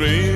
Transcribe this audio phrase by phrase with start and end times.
[0.00, 0.29] Shalom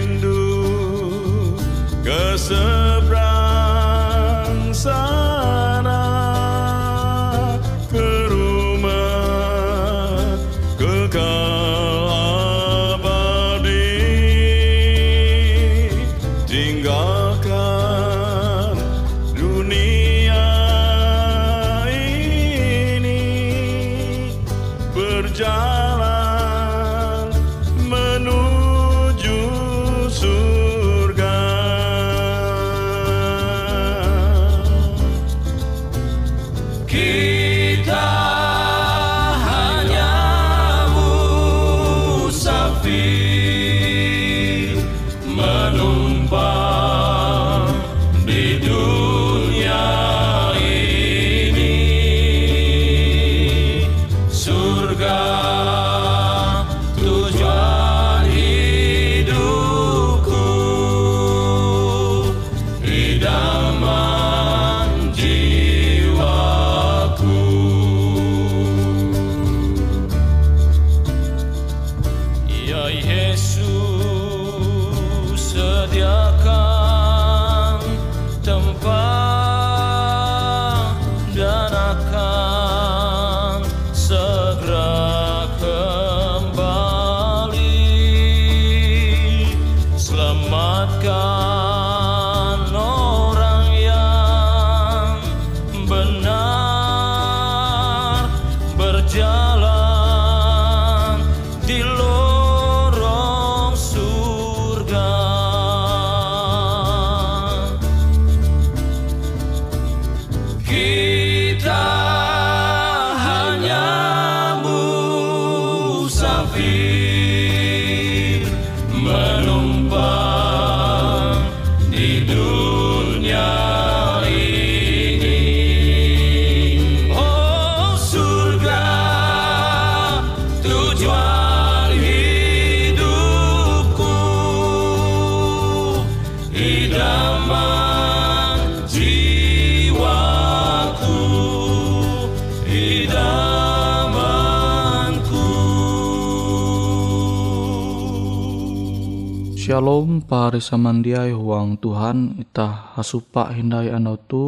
[150.27, 154.45] pari samandiai huang Tuhan ita hasupa hindai andau tu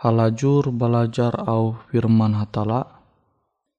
[0.00, 2.98] halajur belajar au firman hatala.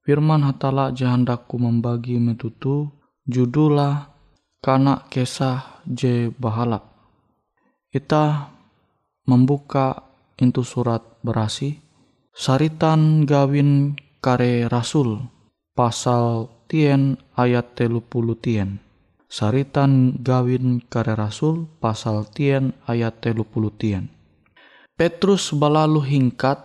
[0.06, 2.90] Firman hatala jahandaku membagi metutu
[3.30, 4.10] judulah
[4.60, 6.82] kanak kesah je bahala
[7.94, 8.50] ita
[9.30, 10.02] membuka
[10.42, 11.78] into surat berasi
[12.36, 15.24] saritan gawin kare rasul
[15.78, 18.89] pasal tien ayat telu puluh tien
[19.30, 24.10] Saritan gawin kare rasul pasal tien ayat telu puluh tien.
[24.98, 26.58] Petrus balalu hingkat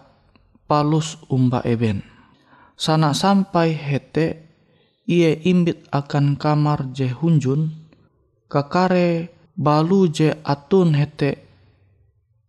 [0.64, 2.00] palus umba eben.
[2.74, 4.48] Sana sampai hete
[5.06, 7.70] ia imbit akan kamar je hunjun
[8.50, 11.46] kakare balu je atun hete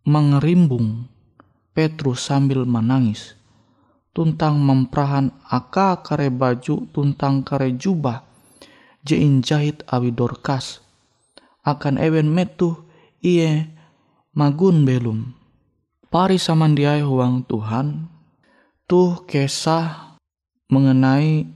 [0.02, 1.06] mengerimbung
[1.70, 3.38] Petrus sambil menangis
[4.10, 8.25] tuntang memperahan aka kare baju tuntang kare jubah
[9.06, 10.82] jein jahit awi dorkas.
[11.62, 12.74] Akan ewen metu
[13.22, 13.70] iye
[14.34, 15.30] magun belum.
[16.10, 18.10] Pari samandiai huang Tuhan.
[18.90, 20.18] Tuh kisah
[20.70, 21.46] mengenai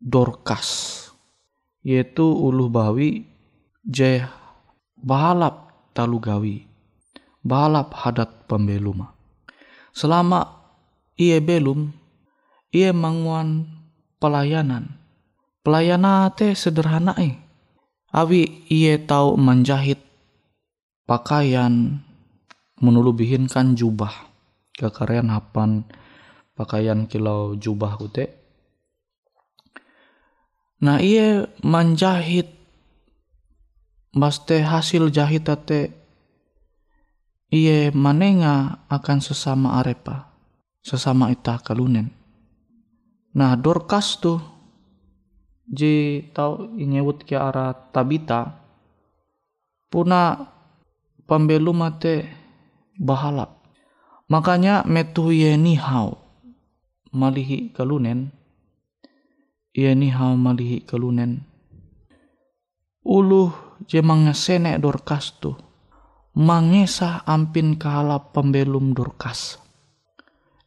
[0.00, 1.00] dorkas.
[1.84, 3.24] Yaitu ulu bawi
[3.84, 4.24] je
[5.00, 6.56] balap talu gawi.
[7.44, 9.12] Balap hadat pembeluma.
[9.92, 10.48] Selama
[11.20, 11.92] ia belum
[12.72, 13.68] ia manguan
[14.16, 15.03] pelayanan
[15.64, 17.40] pelayanan teh sederhana eh.
[18.14, 19.98] Awi ia tahu menjahit
[21.08, 21.98] pakaian
[22.78, 24.30] menulubihinkan jubah.
[24.78, 25.82] Kekarian hapan
[26.54, 28.30] pakaian kilau jubah kute
[30.78, 32.54] nah ia menjahit
[34.14, 35.90] Baste hasil jahit ate
[37.50, 40.30] iye manenga akan sesama arepa
[40.86, 42.14] sesama ita kalunen.
[43.34, 44.38] Nah Dorcas tuh
[45.68, 48.60] ji tau inyewut ke arah Tabita.
[49.88, 50.36] Puna
[51.24, 52.28] pembelu mate
[52.98, 53.62] bahalap.
[54.28, 56.18] Makanya metu ye nihau
[57.14, 58.32] malihi kalunen.
[59.74, 61.44] Ye nihau malihi kalunen.
[63.04, 63.52] Uluh
[63.84, 65.60] je mangesene Dorcas tuh
[66.34, 69.60] mangesah ampin kahalap pembelum Dorcas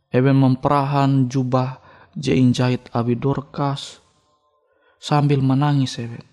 [0.08, 1.84] Eben memperahan jubah
[2.16, 4.00] jein jahit abi dorkas
[4.98, 6.26] sambil menangis Eben.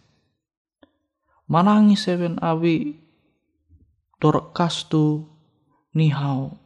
[1.49, 2.96] Menangis Eben abi
[4.19, 5.28] dorkas tu
[5.93, 6.56] nihau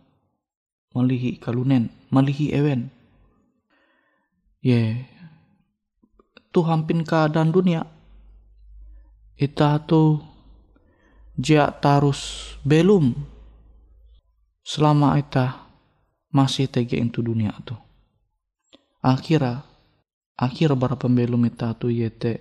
[0.97, 2.91] melihi kalunen, melihi Ewen.
[4.59, 5.07] Ye,
[6.51, 7.87] tu hampin keadaan dunia.
[9.39, 10.19] Ita tu
[11.39, 13.15] jia tarus belum
[14.67, 15.71] selama ita
[16.35, 17.79] masih tege itu dunia tu.
[18.99, 19.63] Akhirnya,
[20.39, 22.39] akhir bara pembelum ita tu yete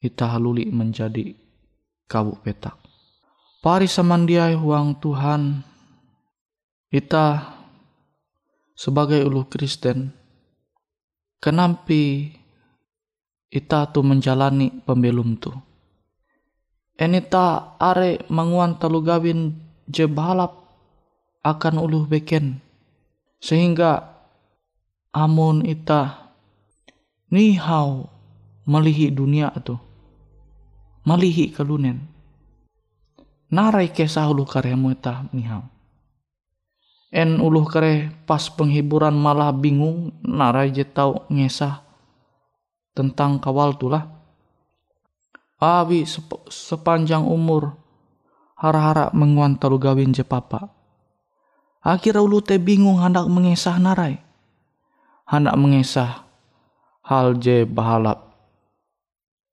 [0.00, 1.36] ita haluli menjadi
[2.08, 2.80] kabuk petak.
[3.64, 5.64] Pari samandiai huang Tuhan,
[6.92, 7.56] ita
[8.76, 10.12] sebagai ulu Kristen,
[11.40, 12.28] kenampi
[13.48, 15.52] ita tu menjalani pembelum tu.
[16.94, 19.56] Enita are manguan talu gawin
[19.88, 20.64] je balap
[21.42, 22.62] akan ulu beken
[23.42, 24.14] sehingga
[25.10, 26.23] amun ita
[27.34, 28.06] nihau
[28.62, 29.74] melihi dunia tu.
[31.02, 32.06] Melihi kalunen.
[33.50, 35.74] Narai kesah ulu karemu ita nihau
[37.14, 41.86] en uluh kare pas penghiburan malah bingung narai je tau ngesah
[42.90, 44.10] tentang kawal tulah
[45.62, 47.78] awi sep sepanjang umur
[48.58, 50.74] hara-hara menguan talu gawin je papa.
[51.84, 54.16] Akhirnya ulu teh bingung hendak mengesah narai.
[55.28, 56.23] Hendak mengesah
[57.04, 58.32] hal je bahalap.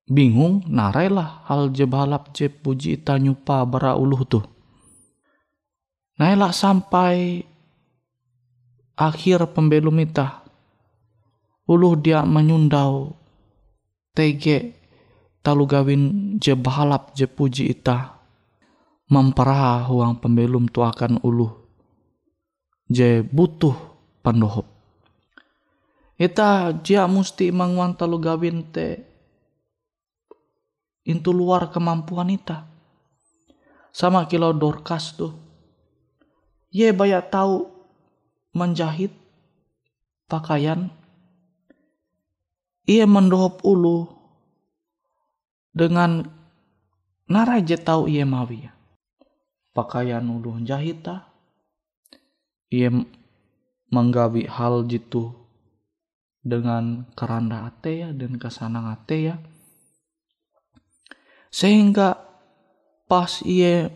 [0.08, 4.44] Bingung narai lah hal je bahalap je puji tanyupa bara ulu tuh.
[6.20, 7.44] Nailah sampai
[8.96, 10.44] akhir pembelum ita.
[11.68, 13.16] Uluh dia menyundau
[14.12, 14.76] tege
[15.40, 18.20] talu gawin je bahalap je puji ita
[19.12, 21.52] memperah huang pembelum tu akan uluh
[22.88, 23.76] je butuh
[24.24, 24.71] pandohop.
[26.22, 29.02] Ita jia musti manguan talu gawin te
[31.02, 32.70] intu luar kemampuan ita.
[33.90, 35.34] Sama kilau Dorcas tuh.
[36.70, 37.66] Ye banyak tahu
[38.54, 39.10] menjahit
[40.30, 40.94] pakaian.
[42.86, 44.06] Ia mendohop ulu
[45.74, 46.22] dengan
[47.26, 48.70] naraje tahu ia mawi.
[49.74, 51.26] Pakaian ulu jahita
[52.70, 52.94] ia
[53.90, 55.41] menggawi hal jitu
[56.42, 59.36] dengan keranda ate ya dan kesanang ate ya.
[61.54, 62.18] Sehingga
[63.06, 63.94] pas ia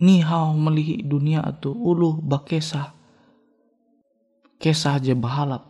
[0.00, 2.96] nihau melihi dunia itu ulu bakesa
[4.58, 4.98] kesah.
[4.98, 5.66] Aja bahalap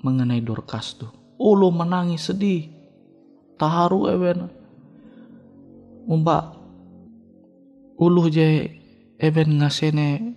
[0.00, 2.68] mengenai Dorcas tuh ulu menangis sedih.
[3.56, 4.48] Taharu ewen.
[6.08, 6.56] Umba
[8.00, 8.72] ulu je
[9.20, 10.36] even ngasene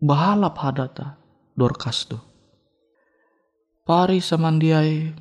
[0.00, 1.16] bahalap hadata
[1.56, 2.20] Dorcas tu.
[3.84, 5.12] Pari samandiai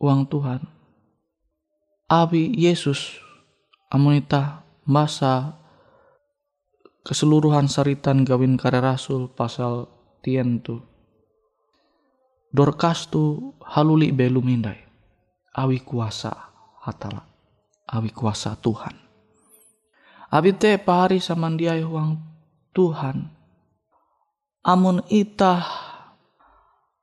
[0.00, 0.64] uang Tuhan.
[2.08, 3.20] Abi Yesus
[3.92, 5.60] amunita masa
[7.04, 9.84] keseluruhan saritan gawin karya rasul pasal
[10.24, 10.80] tien tu.
[12.48, 14.80] Dorcas tu haluli belum indai.
[15.60, 16.32] Awi kuasa
[16.80, 17.28] hatala.
[17.84, 18.96] Awi kuasa Tuhan.
[20.32, 22.16] Abi te pari samandiai uang
[22.72, 23.28] Tuhan
[24.64, 25.64] amun ita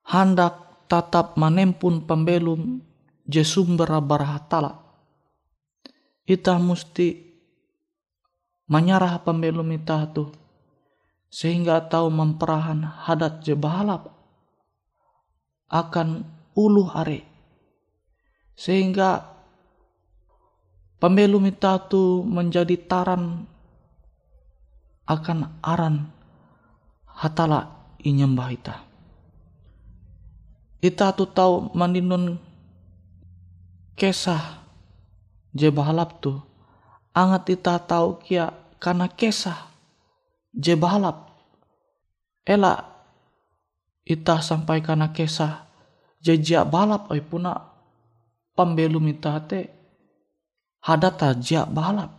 [0.05, 2.81] hendak tatap menempun pembelum
[3.27, 4.79] je sumber barhatala
[6.27, 7.27] ita mesti
[8.67, 10.27] menyarah pembelum ita tu
[11.27, 14.11] sehingga tahu memperahan hadat je balap
[15.67, 16.23] akan
[16.55, 17.21] ulu are.
[18.57, 19.21] Sehingga
[20.97, 23.45] pembelum ita tu menjadi taran
[25.07, 26.09] akan aran
[27.05, 28.86] hatala inyembah ita.
[30.77, 32.37] Ita tu tahu mandinun
[33.97, 34.61] kesah
[35.57, 36.37] je bahalap tu.
[37.17, 39.57] Angat ita tahu kia karena kesah
[40.53, 41.33] je bahalap.
[42.45, 42.85] Ela
[44.05, 45.65] ita sampai karena kesah
[46.21, 47.57] je jia balap oi puna
[48.53, 49.69] pembelum ita te
[50.85, 52.16] hadata jia balap.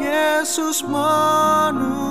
[0.00, 2.09] Yesus menunggumu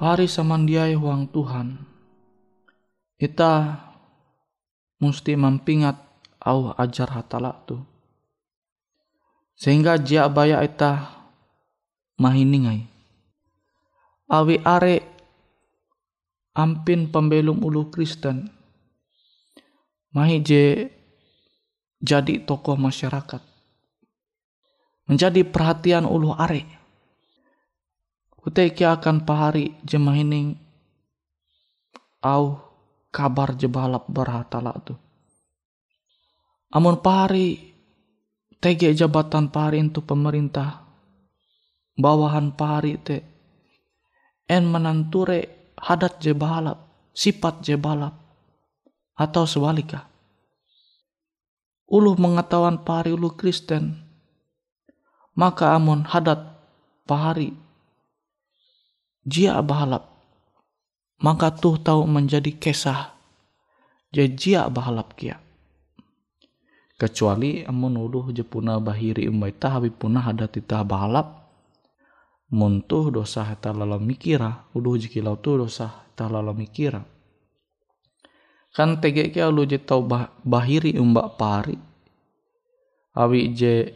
[0.00, 1.76] Pari samandiai huang Tuhan.
[3.20, 3.84] Ita
[4.96, 5.92] mesti mampingat
[6.40, 7.84] au ajar hatala tu.
[9.60, 11.04] Sehingga jia baya ita
[12.16, 12.88] mahiningai.
[14.32, 15.04] Awi are
[16.56, 18.48] ampin pembelum ulu Kristen.
[20.16, 20.88] Mahi je
[22.00, 23.44] jadi tokoh masyarakat.
[25.12, 26.79] Menjadi perhatian ulu are.
[28.40, 30.56] Kuteki akan pahari jemahining
[32.24, 32.56] au
[33.12, 34.96] kabar jebalap berhatala tu.
[36.72, 37.70] Amun pahari
[38.60, 40.84] tege jabatan pari itu pemerintah
[41.96, 43.18] bawahan pari te
[44.48, 46.78] en menanture hadat je balap
[47.16, 48.12] sifat je balap
[49.16, 50.08] atau sebaliknya
[51.88, 53.96] uluh mengetahuan pari ulu Kristen
[55.36, 56.40] maka amun hadat
[57.08, 57.56] pahari
[59.26, 60.06] jia balap
[61.20, 63.16] maka tuh tahu menjadi kesah
[64.12, 65.38] jia balap kia
[67.00, 71.40] kecuali amun uluh je puna bahiri umbai habi puna hadat tita balap
[72.50, 74.66] muntuh dosa heta lalo mikira.
[74.74, 77.00] Uluh jikilau tu dosa heta lalo mikira.
[78.74, 81.78] Kan tege kia ulu je tau bah, bahiri umbak pari.
[83.14, 83.90] Awi je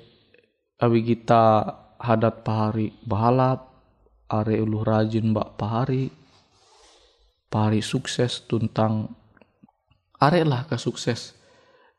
[0.83, 1.43] awi kita
[2.03, 3.74] hadat pahari balap
[4.31, 6.09] are ulu rajin mbak pahari
[7.53, 9.15] pahari sukses tuntang.
[10.19, 11.37] Are lah ke sukses.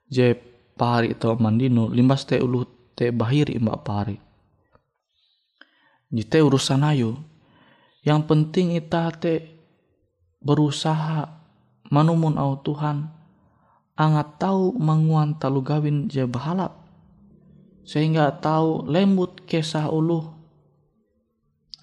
[0.10, 0.36] Je
[0.76, 2.66] pahari atau mandino limbas te ulu
[2.98, 4.18] te bahiri mbak pahari
[6.16, 7.20] jite urusan ayo.
[8.06, 9.50] Yang penting ita te
[10.40, 11.28] berusaha
[11.90, 13.12] manumun au Tuhan.
[13.96, 16.84] Angat tahu manguan talu gawin je bahalap.
[17.86, 20.35] Sehingga tahu lembut kesah ulu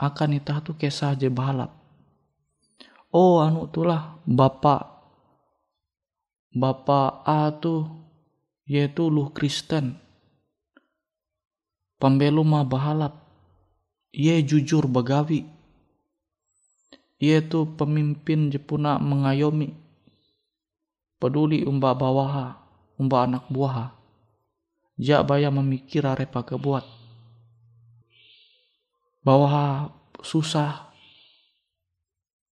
[0.02, 1.71] akan ita tu kesah je bahalap
[3.14, 4.92] oh anu tulah bapak
[6.50, 8.02] bapak A tu
[8.68, 10.00] yaitu lu Kristen.
[12.00, 13.14] Pembelu mah bahalap.
[14.12, 15.44] Ia jujur bagawi.
[17.23, 19.73] Ia tu pemimpin Jepuna mengayomi.
[21.23, 22.59] Peduli umba bawaha,
[22.99, 23.94] umba anak buaha.
[24.99, 27.01] Jak baya memikir arepa kebuat.
[29.23, 29.91] Bawaha
[30.23, 30.91] susah.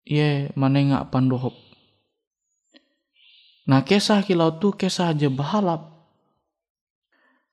[0.07, 1.53] Ia menengak pandohop.
[3.67, 5.91] Nah kisah kilau tu kisah aja bahalap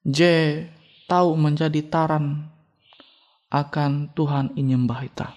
[0.03, 0.19] J
[1.05, 2.49] tahu menjadi taran
[3.53, 5.29] akan Tuhan inyembah ita.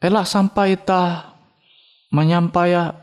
[0.00, 1.32] Elak sampai ita
[2.12, 3.00] menyampaikan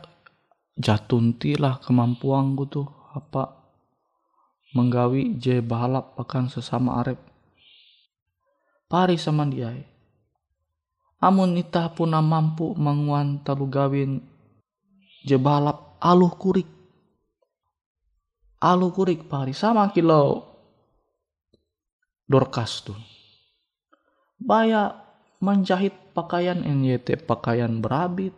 [0.78, 3.58] jatuntilah kemampuan tuh apa
[4.72, 7.27] menggawi J balap akan sesama arep.
[8.88, 9.70] Pari sama dia.
[11.20, 14.24] Amun ita puna mampu menguan talu gawin
[15.22, 16.66] je balap aluh kurik.
[18.58, 20.48] Alu kurik pari sama kilo.
[22.28, 22.98] Dorkas tuh
[24.38, 24.94] baya
[25.42, 28.32] menjahit pakaian NYT pakaian berabit.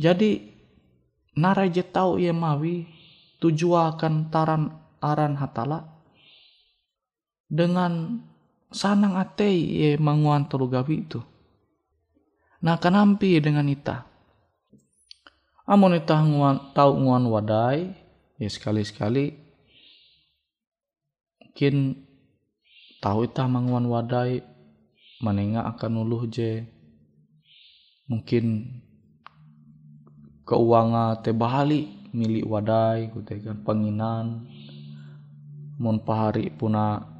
[0.00, 0.40] Jadi
[1.36, 2.88] naraje tahu ye mawi
[3.40, 5.84] tujuakan taran aran hatala.
[7.46, 8.18] Dengan
[8.72, 11.20] sanang ate ye manguan gawi itu
[12.56, 14.08] nah kenampi dengan ita.
[15.66, 17.90] Amun ita nguan tau nguan wadai
[18.38, 19.34] ya sekali-sekali.
[21.42, 21.74] Mungkin
[23.02, 24.46] tahu ita manguan wadai
[25.18, 26.62] menengah akan uluh je.
[28.06, 28.62] Mungkin
[30.46, 33.10] keuangan te bahali milik wadai
[33.42, 34.46] kan penginan.
[35.82, 37.15] Mun pahari puna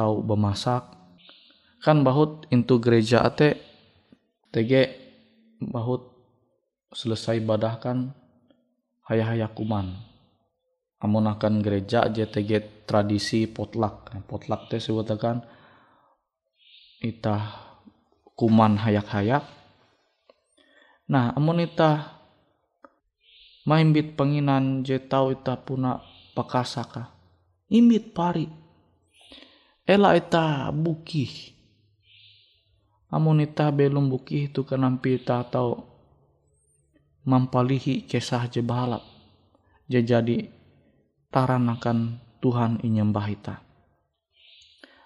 [0.00, 0.96] tahu bemasak.
[1.84, 3.60] Kan bahut into gereja ate
[4.48, 4.96] tege
[5.60, 6.08] bahut
[6.96, 8.16] selesai ibadah kan
[9.04, 9.92] hayah-hayah kuman.
[11.00, 15.40] Amun akan gereja JTG tradisi potluck potluck teh sebutakan
[17.00, 17.76] itah
[18.36, 19.44] kuman hayak-hayak.
[21.08, 22.20] Nah amun itah
[23.64, 26.00] maimbit penginan je tau itah puna
[26.36, 27.20] pakasaka
[27.70, 28.44] imbit pari
[29.90, 31.50] ela itah bukih.
[33.10, 35.82] Amun itah belum bukih itu kenampi itah tau
[37.26, 39.02] mampalihi kisah je balap
[39.90, 40.46] je jadi
[41.34, 43.58] taranakan Tuhan inyembah ita.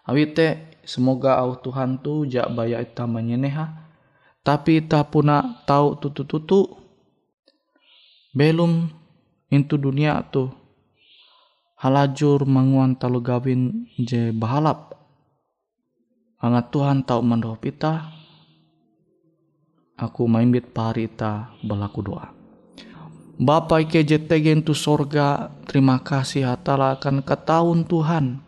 [0.05, 3.89] Awite semoga au Tuhan tu jak baya ita menyeneha
[4.45, 6.77] tapi ita puna tahu tutu-tutu
[8.37, 8.93] belum
[9.49, 10.53] into dunia tu
[11.79, 14.95] halajur manguan talu gawin je bahalap
[16.45, 18.13] angat Tuhan tahu mandoh ita
[19.99, 22.35] aku maimbit parita belaku doa.
[23.35, 28.39] Bapa ike jetegen tu sorga, terima kasih hatala akan ketahun Tuhan.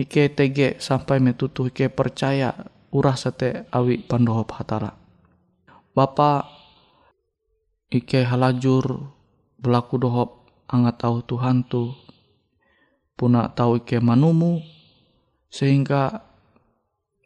[0.00, 2.56] Ike tege sampai metutu ike percaya
[2.88, 4.96] urah sete awi pandohop hatala.
[5.92, 6.48] Bapa
[7.92, 9.12] ike halajur
[9.60, 10.39] belaku dohop
[10.70, 11.90] angat tahu Tuhan tu
[13.18, 14.62] punak tahu ike manumu
[15.50, 16.22] sehingga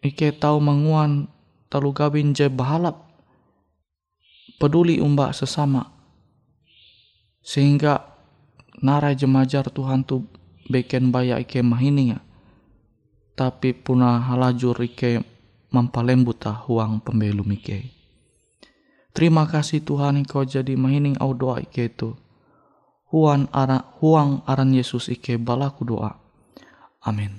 [0.00, 1.28] ike tahu menguan
[1.68, 3.04] talu gawin je bahalap
[4.56, 5.92] peduli umbak sesama
[7.44, 8.16] sehingga
[8.80, 10.24] nara jemajar Tuhan tu
[10.68, 12.24] beken bayak ike mahininya,
[13.36, 15.20] tapi puna halajur ike
[15.68, 17.92] mampalembuta huang pembelum ike.
[19.14, 22.18] Terima kasih Tuhan engkau jadi mahining au doa ike itu
[23.14, 26.18] huang aran, huang aran Yesus ike balaku doa.
[27.06, 27.38] Amin.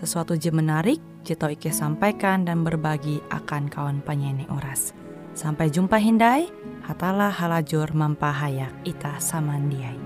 [0.00, 0.96] sesuatu je menarik,
[1.36, 4.96] tau Ike sampaikan dan berbagi akan kawan penyanyi Uras.
[5.36, 6.48] Sampai jumpa Hindai,
[6.88, 10.00] hatalah halajur mampahayak Ita samandiai.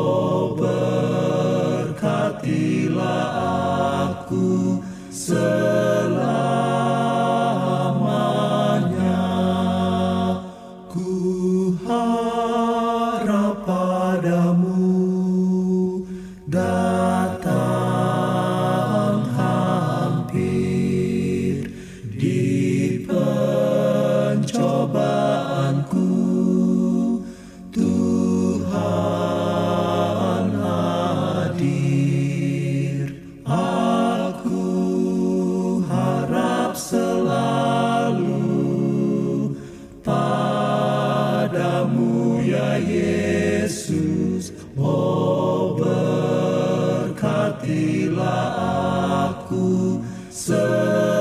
[48.03, 51.12] berkatilah aku selamanya